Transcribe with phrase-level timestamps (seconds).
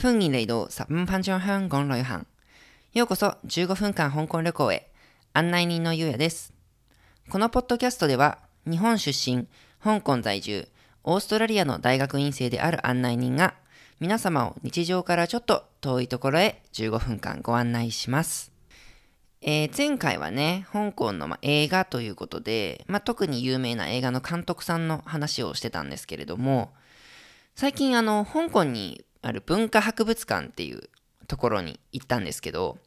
[0.00, 2.26] 歡迎嚟到十五分鐘香港旅行。
[2.94, 4.90] ようこそ15分間香港旅行へ。
[5.34, 6.54] 案内人のゆうやです。
[7.28, 9.46] このポッドキャストでは、日本出身、
[9.84, 10.68] 香港在住、
[11.04, 13.52] オーストラリアの大学院生である案内人が、
[13.98, 18.52] 皆様を日常からちょっと遠いところへ15分間ご案内します。
[19.42, 26.72] えー前回はね、香港の、映画ということで、まあ、特に有名な映画の監督さんの話をしてたんですけれども、
[27.54, 30.88] 最近あの、香港にある文化博物館っていう
[31.26, 32.78] ところに行ったんですけど、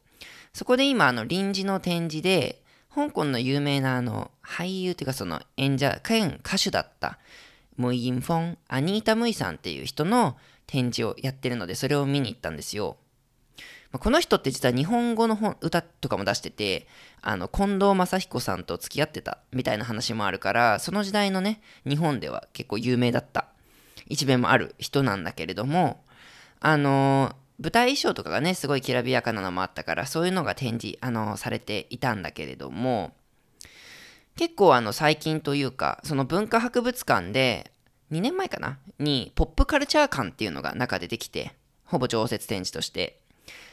[0.52, 2.62] そこで今あの臨時の展示で、
[2.94, 7.18] 香港の有名なあの俳優っていうかその演者、兼歌手だった、
[7.76, 12.96] ムイインフォン、アニータ・ムイさんっていう人の展示をやってるので、それを見に行ったんですよ。
[13.90, 16.86] まあこの人って実は日本語の本歌とかも出してて、
[17.20, 23.48] あの、近藤正彦さんと付き合ってたみたいな話もあるから、その時代のね、日本では結構有名だった
[24.06, 26.03] 一面もある人なんだけれども、
[26.60, 33.12] あの舞台衣装とかがね、すごいきらびやかなのもあったから、そういうのが展示、あのされていたんだけれども、
[34.36, 37.70] 結構あの最近というか、その文化博物館で、
[38.10, 43.20] 2年前かなに、ポップカルチャー館っていうのが中でできて、ほぼ常設展示として。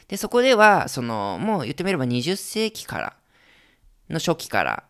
[0.08, 3.16] で、そこでは、その、もう言ってみれば20世紀から、
[4.10, 4.84] の初期から、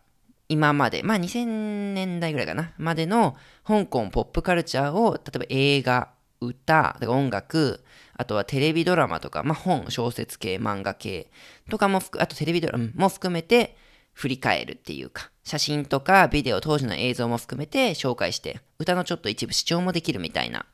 [0.48, 6.10] 今まで、まあ2000年代ぐらいかな、までの香港ポップカルチャーを、例えば映画、
[6.46, 11.30] 歌、音楽、あとはテレビドラマとか、まあ本、小説系、漫画系
[11.70, 13.76] とかも、あとテレビドラマも含めて
[14.12, 20.66] 振り返るっていうか、写真とかビデオ、当時の映像も含めて紹介して、歌のちょっと一部視聴もできるみたいな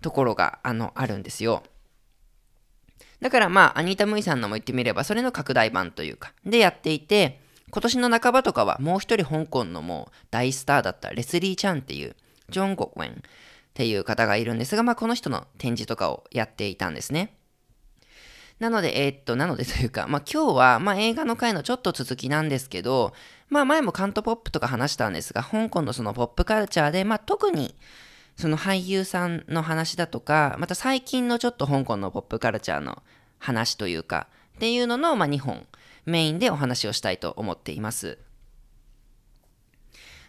[0.00, 1.62] ところが、あの、あるんですよ。
[3.20, 12.14] だからまあ、アニータ・ムイさんのも言ってみれば、それの拡大版というか、でやっていて、今年の半ばとかはもう一人香港のもう大スターだったレスリー・チャンっていう、
[12.50, 13.22] ジョン・ゴクウェン
[13.74, 17.36] っていう方がいるんですが、まあこの人の展示とかをやっていたんですね。
[18.60, 23.12] なので、えーっと、なのでというか、まあ今日は、まあ映画の回のちょっと続きなんですけど、
[23.48, 27.74] まあ前もカントポップとか話したんですが、香港のそのポップカルチャーで、まあ特に
[28.36, 33.02] その俳優さんの話だとか、また最近のちょっと香港のポップカルチャーの
[33.40, 35.66] 話というか、っていうのの、まあ、2本
[36.06, 38.18] メインでお話をしたいと思っています。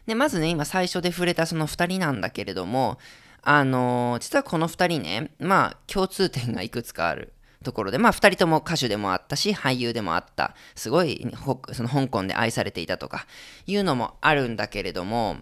[0.06, 3.00] で、まずね、今最初で触れたその2人なんだけれども、
[3.46, 7.32] あのー実はこの2人ね、まあ共通点がいくつかある
[7.64, 11.28] ところで、まあ2人とも歌手でもあったし、俳優でもあった、すごい
[11.72, 13.28] その香港で愛されていたとか
[13.68, 15.38] いうのもあるんだけれども、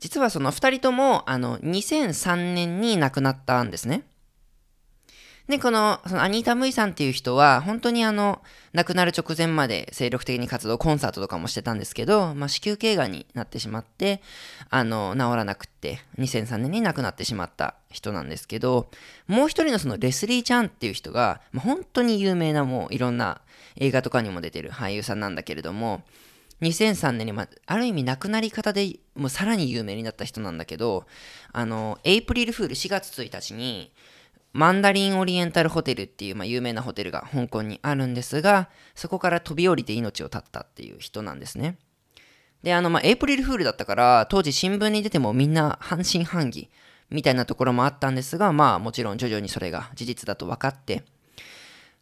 [0.00, 4.02] 実はその2人ともあの2003年に亡くなったんですね。
[5.48, 8.40] で、この、そのアニータ・ムイさんっていう人は、本当にあの、
[8.72, 14.22] 亡くなる直前まで精力的に活動、コンサートとかもしてたんですけど、まあ、子宮頸がんになってしまって、
[14.70, 18.88] あの、治らなくって、2003年に亡くなってしまった人なんですけど、
[19.26, 23.42] もう一人のそのレスリー・ちゃんっていう人が、まあ、本当に有名なもういろんな
[23.76, 26.04] 映画とかにも出てる俳優さんなんだけれども、
[26.62, 31.04] 2003年に、まあ、ある意味亡くなり方でもうさらに有名になった人なんだけど、
[31.52, 33.92] あの、エイプリルフール4月1日に、
[34.54, 41.76] マンダリンオリエンタルホテルっていう、まあ、有名なホテルが香港にあるんですが、そこから飛び降りて命を絶ったっていう人なんですね。
[42.62, 46.70] で、あの、まあ、エイプリルフールだったから、当時新聞に出てもみんな半信半疑
[47.10, 51.02] みたいなところもあったんですが、まあ、もちろん徐々にそれが事実だと分かって、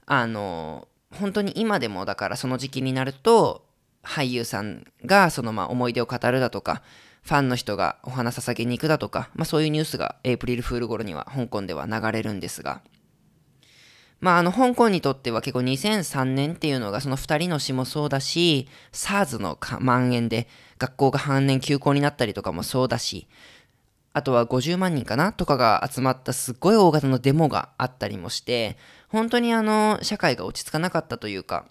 [0.04, 3.64] あの、本当に今でもだからその時期になると、
[4.02, 6.82] 俳優さんがそのまあ思い出を語るだとか、
[7.22, 12.82] ファンの人がお花捧げに行くだとか、まあそういうニュースがエイプリルフール頃には香港では流れるんですが、
[14.20, 23.28] まああの香港にとっては結構2003年っていうのがその2人の死もそうだし、SARS の蔓延で学校が半年休校になったりとかもそうだし、
[24.12, 28.76] あとは50万人かなとかが集まったすっごい大型のデモがあったりもして、
[29.08, 31.66] 本当にあの社会が落ち着かなかったというか、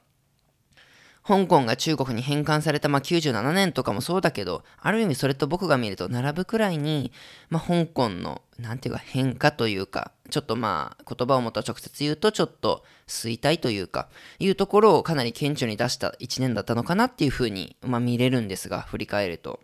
[1.32, 7.14] 香港が中国に返還された、まあ、97年とかもそうだけど、ある意味それと僕が見ると並ぶくらいに、
[7.50, 14.10] まあ、香港の、なんていうか変化というか、ちょっとまあ、言葉をもと直接言うと、ちょっと衰退というか、
[14.40, 19.62] いうところをかなり顕著に出した1年だったのかなっていうふうに、まあ、見れるんですが、振り返ると。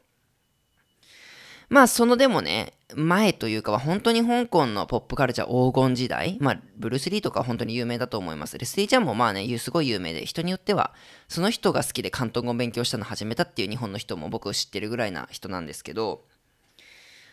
[1.69, 8.57] まあ、そのでもね、前というかは本当に香港のポップカルチャー黄金時代、まあ、ブルース・リーとか本当に有名だと思います。
[8.57, 10.93] レスリーちゃんもまあね、すごい有名で、人によっては、
[11.27, 16.23] その人が好きで広東語を勉強したの始めたっていう日本の人も僕知ってるぐらいな人なんですけど、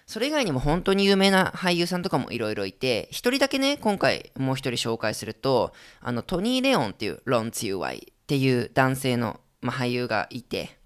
[0.07, 10.79] それ以外にも本当に有名な俳優さんとかもいろいろいて、一人だけね、今回もう一人紹介すると、あの、トニー・レオンっていう、ロン・ツユワイっていう男性の、まあ、俳優がいて、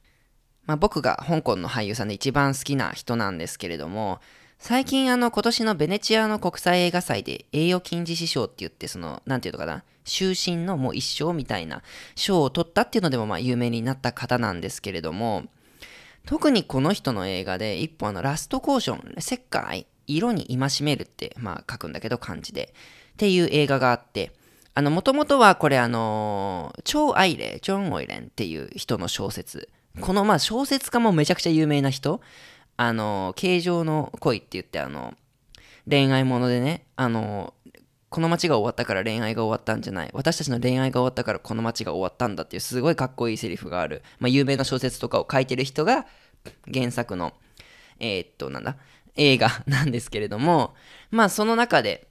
[0.69, 4.20] まあ、僕が香港の俳優さんで一番好きな人なんですけれども、
[4.59, 11.82] 最近あの今年のベネチアの国際映画祭で栄誉金字師匠って言ってその、なんていうのかな、終身のもう一生みたいな
[12.17, 15.44] 賞を取ったっていうのでもまあ有名になった方なんですけれども、
[16.26, 22.75] 特にこの人の映画で一本あのラストコーション、石灰、色に戒めるってまあ書くんだけど漢字で、
[23.15, 24.32] っていう映画があって、
[24.75, 29.70] あの、もともとはこれあの、超愛霊、ジョン・オイレンっていう人の小説。
[30.00, 32.20] このまあ小説家もめちゃくちゃ有名な人。
[32.76, 35.14] あの、形状の恋って言ってあの、
[35.88, 37.54] 恋愛ものでね、あの、
[38.08, 40.10] この街が終わったから恋愛が終わったんじゃない。
[40.14, 44.02] 私たちの恋愛が終わったからこの街が終わったんだっていうすごいかっこいいセリフがある。
[44.18, 46.06] まあ、有名な小説とかを書いてる人が
[46.72, 47.34] 原作の、
[47.98, 48.76] えー、っと、なんだ、
[49.16, 50.74] 映画なんですけれども、
[51.10, 52.08] まあその中で、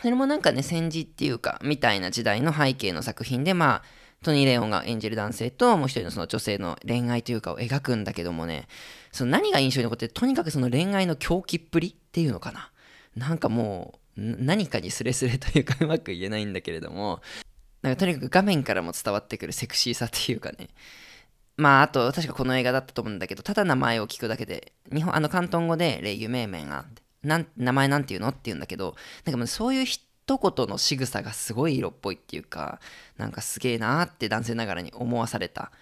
[0.00, 3.82] それもなんかね、戦時っていうか、みたいな時代の背景の作品で、まあ、
[4.22, 8.66] トニー・レオンが演じる男性と、もう一人のその女性の恋愛というかを描くんだけどもね、
[9.12, 12.70] その何が印象に残って、とにかくその恋愛の狂気っぷりっていうのかな？
[13.16, 17.20] なんかもう、何かにスレスレというかうまく言えないんだけれども、
[17.82, 20.68] なんかとにかく画面からも伝わってくるセクシーさっていうかね。
[21.56, 26.84] まあ、あと、確かこの映画だったと思うんだけど、ただ名前を聞くだけで、日本、あの、広東語で、レイユメイメンが、
[27.24, 28.28] 名前なんて言うの？
[28.28, 28.94] って言うんだけど
[29.24, 32.80] なんかもうそういう人一言の仕草がすごい色っぽいっていうか
[33.16, 35.72] なんかすげえなーって男性ながらに思わされた。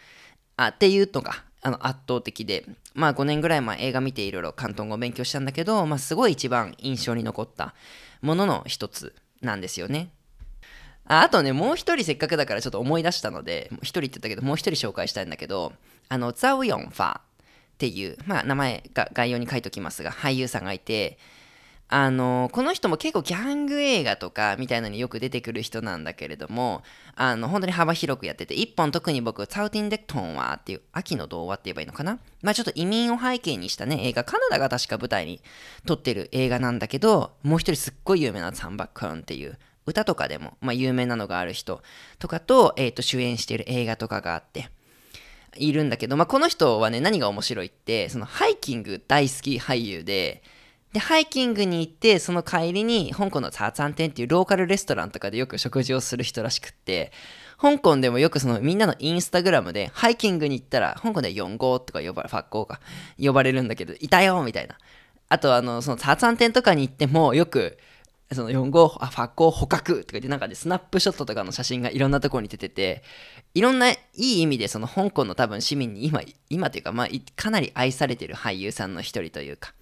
[0.57, 2.65] あっていうのがあの圧倒的で。
[2.95, 7.75] まあ5年ぐらい前映画見ていろいろ広東語を勉強したんだけど、まあ、すごい一番印象に残った
[8.23, 10.11] ものの一つなんですよね。
[11.05, 15.73] ああとねもう一人せっかくだからちょっと思い出したので一人って言ったけどもう一人紹介したいんだけど
[16.09, 17.21] あのザウヨンファ
[17.77, 21.19] っていう、まあ、名前が概要に書いておきますが、俳優さんがいて、
[21.89, 26.83] あのこの人も結構ギャング映画とかみたいなのによく出てくる人なんだけれども、
[27.15, 32.19] あの本当に幅広くやってて、一本特に僕、サウティン・デクトンはっていう秋の童話って言えばいいのかな？
[32.43, 35.41] まあちょっと移民を背景にしたね、映画、カナダが確か舞台に
[35.87, 39.57] 撮ってる映画なんだけど、もう一人すっごい有名なサンバックンっていう
[39.87, 41.81] 歌とかでも、まあ、有名なのがある人
[42.19, 44.69] とかと,、えー、と主演している映画とかがあって、
[45.57, 50.43] いるんだけど、まあ、この人はね、何が面白いって、そのハイキング大好き俳優で、
[50.97, 57.13] で、ハイキングに行って、その帰りに、香港のチャーツァン店っていうローカルレストランとかでよく食事をする人らしくって、
[57.61, 62.81] 香港でもよくそのみんなのインスタグラムで、ハイキングに行ったら、香港で4号とか呼ばれ、ファッコーか、
[63.19, 64.79] 呼ばれるんだけど、いたよみたいな。
[65.29, 67.77] あと、あの、そのチャーツァン店とかに行っても、よく、
[68.33, 73.03] その4号、あ、ファッコー捕獲とか言って、なんかで、スナップショットとかの写真がいろんなところに出てて、
[73.53, 79.75] いろんないい意味でその香港の多分市民に今、今というか、まあ、かなり愛されてる俳優さんの一人というか、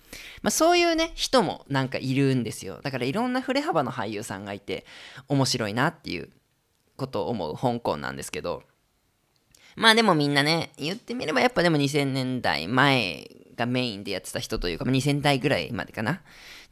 [0.43, 2.81] まあ、そういうね、人もなんかいるんですよ。
[2.83, 4.85] だからいろんな振れ幅の俳優さんがいて、
[5.29, 6.31] 面白いなっていう
[6.97, 8.63] ことを思う香港なんですけど、
[9.77, 16.21] まあでもみんなね、言ってみればやっぱでも2000年代前がメインでやってた人というかま、2000代ぐらいまでかな。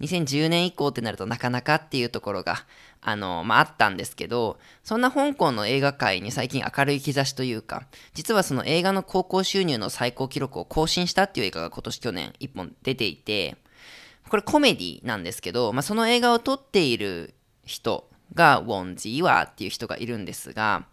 [0.00, 2.64] 2010年以降ってなるとなかなかっていうところが、
[3.00, 13.56] あの、まあ、あったんですけど、そんな香港の映画界に最近明るい兆しというか、実はその映画の高校収入の最高記録を更新したっていう映画が今年去年1本出ていて、
[14.28, 17.34] これコメディなんですけど、まあ、その映画を撮っている
[17.64, 20.86] 人がウォンジーワーっていう人がいるんですが、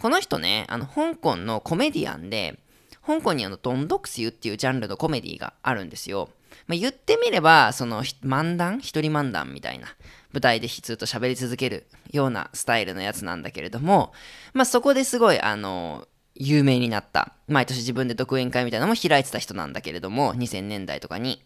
[0.00, 2.58] この人ね、あの、香港のコメディアンで、
[3.06, 6.28] 香港にあの、ドンドクスユっていうジャンルのコメディがあるんですよ。
[6.66, 8.80] まあ、言ってみれば、その漫談？
[8.80, 9.86] 一人漫談みたいな
[10.32, 14.12] 舞台でずっと喋り続けるようなスタイルのやつなんだけれども、
[14.52, 17.32] まあ、そこですごい、あの、有名になった。
[17.46, 21.42] 毎年自分で独演会みたいなのも開いてた人なんだけれども、2000年代とかに。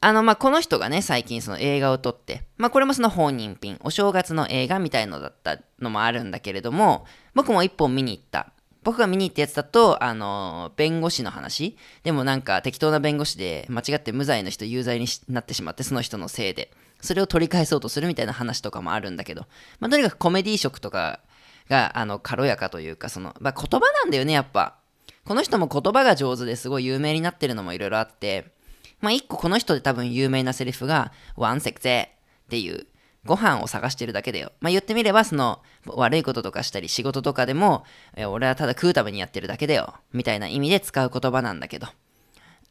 [0.00, 8.52] あの、まあ、この人がね、最近その映画を撮って、まあ、これもその本人品、お正月の映画みたいのだったのもあるんだけれども、僕も一本見に行った。
[8.82, 11.76] 僕が見に行ったやつだと、あの、弁護士の話。
[12.02, 16.70] でもなんか適当な弁護士で間違って無罪の人有罪になってしまって、その人のせいで。
[17.00, 19.46] それを取り返そうとするみたいな話とかもあるんだけど、
[19.80, 21.20] まあ、とにかくコメディ色とか
[21.68, 24.76] が、あの、軽やかというか、その、まあ、言葉なんだよね、やっぱ。
[25.24, 28.52] この人も言葉が上手ですごい有名になってるのもいろいろあって、
[29.00, 32.10] まあ、一個この人で多分有名なセリフが、ワンセクゼ
[32.46, 32.86] っていう、
[33.26, 34.52] ご飯を探してるだけだよ。
[34.60, 37.84] まあ、言ってみれば、その、悪いこととかしたり、仕事とかでも、
[38.28, 39.94] 俺はただ食うためにやってるだけだよ。
[40.12, 41.86] みたいな意味で使う言葉なんだけど。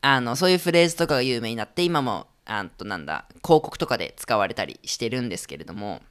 [0.01, 6.01] あの、そういうフレーズとかが有名になって、今も、あとなんだ、広告とかで使われたりしてるんですけれども、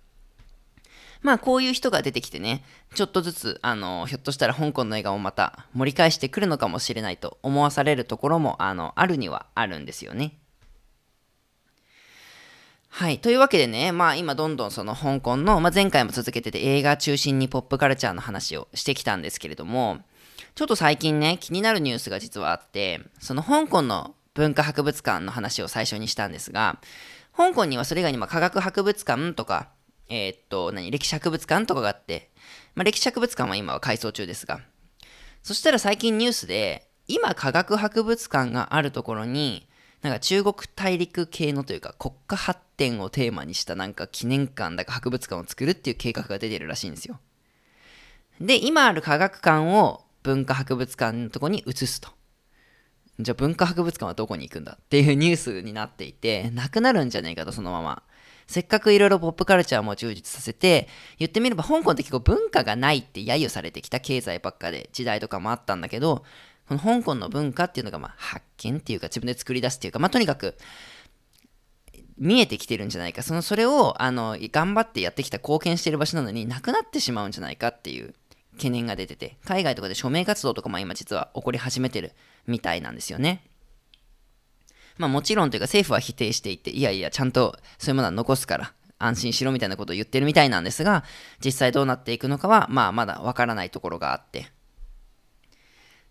[1.21, 2.63] まあこういう人が出てきてね、
[2.95, 10.38] ちょっとずつ、あの、ひょっとしたら香港の映画もまた盛り返してくるのかもしれないと思わされるところも、あの、あるにはあるんですよね。
[12.89, 13.21] はい。
[13.21, 19.99] というわけでね、まあ今どんどんその香港の、まあ、前回も続けてて映画中心にポップカルチャーの話をしてきたんですけれども、
[20.55, 26.81] ちょっと最近ね、気になるニュースが実はあって、その香港の文化博物館の話を最初にしたんですが、
[27.37, 29.69] 香港にはそれ以外にも科学博物館とか、
[30.09, 32.31] えー、っと、何、歴史博物館とかがあって、
[32.75, 34.61] まあ、歴史博物館は今は改装中ですが、
[35.43, 39.68] そしたら最近ニュースで、今科学博物館があるところに、
[40.03, 47.19] なんか中国大陸系のというか国家発展をテーマにしたなんか記念館だか博物館を作るっていう計画が出てるらしいんですよ。
[48.41, 52.11] で、今ある科学館を文化博物館のとこに移すと。
[53.19, 58.05] じゃあ文化博物館はどこに行くんだっていうニュースになっていて、なくなるんじゃねえかと、そのまま。
[58.47, 60.89] せっかくいろいろポップカルチャーも充実させて、
[61.19, 66.25] 言ってみれば香港って結構文化がないって揶揄されてきた経済ばっかで時代とかもあったんだけど、
[66.69, 70.57] この香港の文化っていうのがまあ発見っていうか自分で作り出すっていうか、まあとにかく
[72.19, 73.23] 見えてきてるんじゃないか。
[73.23, 78.15] そのそれをあの頑張ってやってきた貢献してる場所なのになくなってしまうんじゃないかっていう
[78.57, 82.13] 懸念が出てて、海外とかで署名活動とかも今実は起こり始めてる
[82.47, 83.45] みたいなんですよね。
[84.99, 91.05] まあもちろんというか政府は否定していて、いやいや、ちゃんとそういうものは残すから安心しろみたいなことを言ってるみたいなんですが、
[91.43, 94.51] 実際どうなっていくのかは、まあまだわからないところがあって。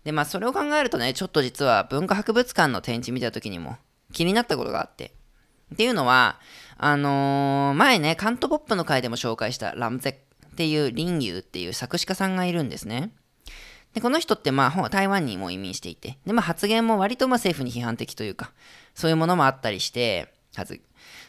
[0.04, 3.76] で、まあそれを考えるとね、ちょっと実は文化博物館の展示見た時にも
[4.12, 5.12] 気になったことがあって。
[5.74, 6.40] っていうのは、
[6.78, 10.10] あのー、前ね、カントポップの回でも紹介したラムゼ
[10.50, 13.12] っていう林遊っていう作詞家さんがいるんですね。
[13.92, 18.52] で、この人ってまあ台湾にも移民していて、で、まあ発言も割とまあ政府に批判的というか、
[18.94, 20.32] そういうものもあったりして、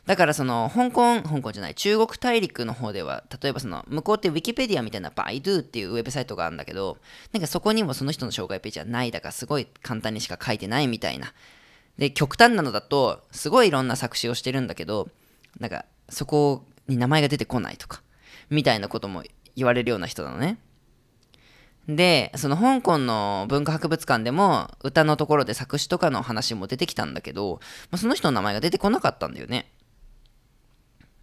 [0.10, 6.98] だからその香港、香港じゃない、中国大陸の方では、例えばその向こうってウィキペディアみたいなバイドゥっていうウェブサイトがあるんだけど、
[7.32, 11.32] なんかそこにもその人の紹介ページはないだからすごい簡単にしか書いてないみたいな。
[12.00, 15.10] で、極端なのだと、すごいいろんな作詞をしてるんだけど、
[15.60, 18.01] なんかそこに名前が出てこないとか、
[18.50, 19.22] みたいなことも
[19.56, 20.58] 言われるような人なのね。
[21.88, 27.60] で、その香港の文化博物館でも歌のところで作詞とかの話も出てきたんだけど、
[27.92, 29.72] まあ、その人の名前が出てこなかったんだよね。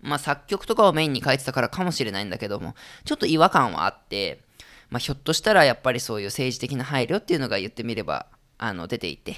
[0.07, 4.41] まあ作曲とかをメインに書いてたからかもしれないんだけども、ちょっと違和感はあって、
[4.89, 8.27] まあひょっとしたらやっぱりそういう政治的な配慮っていうのが言ってみれば、
[8.59, 9.37] あの出ていて、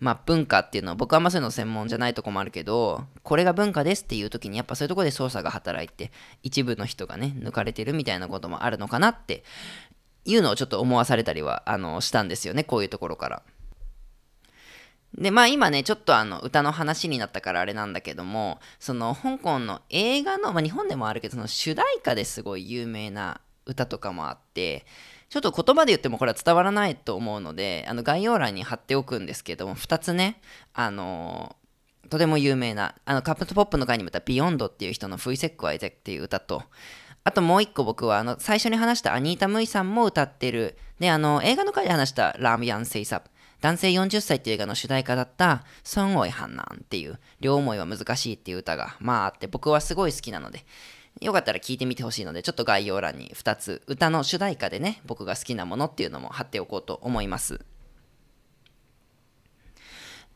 [0.00, 6.10] まあ文化っていうのは僕はまそういうの専門じゃないとこもあるけど、これが文化ですっていう時にやっぱそういうとこで操作が働いて、
[6.42, 9.44] 一部の人がね、抜かれてるみたいなこともあるのかなって
[10.24, 13.42] いうのをちょっと思わされたりは、あの、したんですよね、こういうところから。
[15.16, 24.86] で、まあ今ね、ちょっとあの、歌の話になったからあれなんだけども、その、香港の映画の、まあ日本でもあるけど、その主題歌ですごい有名な歌とかもあって、
[25.28, 30.40] ちょっと言葉で言ってもこれは伝わらないと思うので、あの概要欄に貼っておくんですけども、2つね、
[30.72, 31.56] あの
[32.10, 36.62] とても有名な、あのカントポップの回にも出たビヨンドっていう人の灰色軌跡っていう歌と、
[37.24, 43.30] あともう一個僕はあの最初に話したアニータ・ムイさんも歌ってる、で、あの映画の回で話したラーム・ヤン・セイサップ。
[43.60, 50.64] 男性40歳っていう映画の主題歌だった相愛很難っていう両思いは難しいっていう歌がまああって僕はすごい好きなので
[51.20, 57.64] よかったら聞いてみてほしいのでちょっと概要欄に2つ歌の主題歌でね僕が好きなものっていうのも貼っておこうと思います。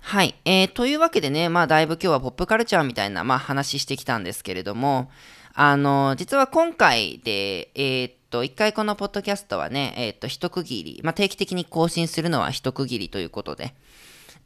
[0.02, 5.10] はい、えー、というわけでねまあだいぶ今日はポップカルチャーみたいなまあ話してきたんですけれども
[5.54, 13.74] あの、実は今回で、えー、っと、一回このポッドキャストはね、えー、っと、一区切り、まあ、定期的に更新するのは一区切りということで、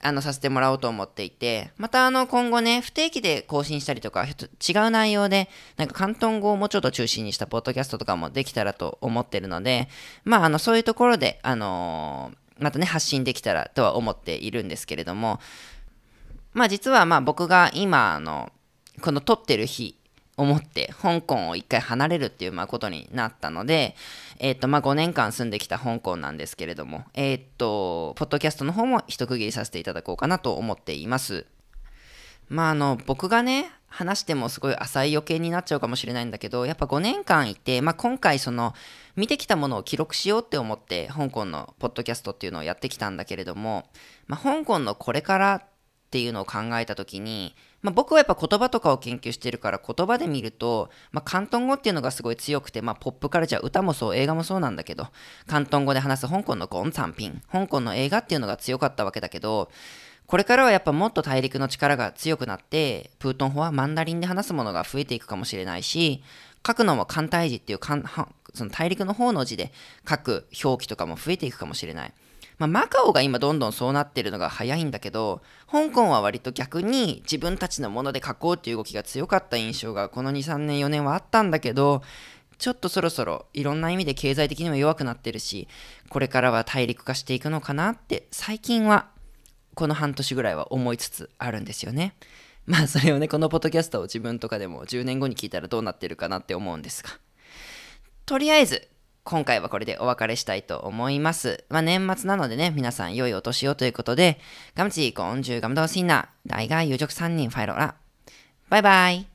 [0.01, 9.89] あの、させてもらおうと思っていて、またあの、今後ね、不定期で更新したりとか、違う内容で、なんか広東語をもうちょっと中心にしたポッドキャストとかもできたらと思ってるので、
[10.25, 15.41] まあ、あの、そういうところで、あの、またね、発信できたらとは思っているんですけれども、
[16.53, 18.53] まあ実はまあ僕が今の、
[19.01, 19.99] この撮ってる日
[20.37, 23.95] 思って香港を一回離れるっていうまあことになったので、
[24.39, 31.47] えっ、ー、とまあ5年間住んできた香港なんですけれども、えっ、ー、と、ポッドキャストの方も一区切りさせていただこうかなと思っています。
[32.49, 38.75] まああの、僕がね、話してもすごい浅い予見になっちゃうかもしれないんだけど、やっぱ5年間いて、まあ今回その、
[39.15, 43.85] 見てきたものを記録しようって思って、香港のポッドキャストっていうのをやってきたんだけれども、
[44.27, 45.65] まあ香港のこれからっ
[46.11, 55.09] ていうのを考えた時に、まあ、僕はやっぱ言葉とかを研究してるから言葉で見ると、まあ、広東語っていうのがすごい強くて、まあ、ポップカルチャー歌もそう映画もそうなんだけど
[55.47, 59.71] 広東語で話す香港のゴンツァンピン香港の映画っていうのが強かったわけだけど
[60.27, 66.23] これからはやっぱもっと大陸の力が強くなってプートン語はマンダリンで話すものが増えていくかもしれないし
[66.67, 67.81] 書くのも簡体字っていう
[68.55, 69.73] その大陸の方の字で
[70.09, 72.15] 書く表記とかも増えていくかもしれない。
[72.59, 82.03] まあ、マカオが今どんどんそうなってるのが早いんだけど、香港は割と逆に自分たちのもので書こうっていう動きが強かった印象がこの2、3年、4年はあったんだけど、
[82.59, 85.69] ちょっとそろそろいろんな意味で経済的にも弱くなってるし、
[86.09, 89.09] これからは大陸化していくのかなって最近は
[89.75, 92.15] この半年ぐらいは思いつつあるんですよね。
[92.67, 97.11] まあそれをね、このポッドキャストを自分とかでも10年後に聞いたらどうなってるかなって思うんですが。
[98.25, 98.89] とりあえず、
[99.25, 101.65] 今回はこれでお別れしたいと思います。
[101.71, 104.39] まあ、年末なのでね、皆さん良いお年をということで、
[104.75, 107.95] ガムチー、コンジューガムドーシンナ、大概有力3人ファイローラ。
[108.69, 109.34] バイバイ。